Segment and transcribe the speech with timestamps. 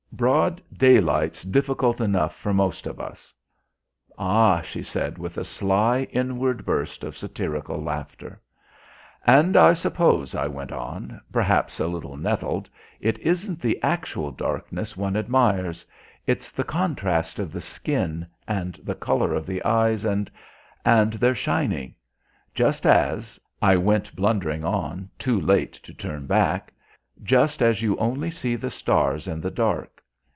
[0.13, 3.33] "Broad daylight's difficult enough for most of us."
[4.19, 8.39] "Ah," she said, with a sly inward burst of satirical laughter.
[9.25, 12.69] "And I suppose," I went on, perhaps a little nettled,
[12.99, 15.83] "it isn't the actual darkness one admires,
[16.27, 20.29] its the contrast of the skin, and the colour of the eyes, and
[20.85, 21.95] and their shining.
[22.53, 26.71] Just as," I went blundering on, too late to turn back,
[27.23, 29.87] "just as you only see the stars in the dark.